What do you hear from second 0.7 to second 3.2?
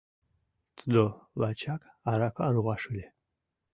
Тудо лачак арака руаш ыле.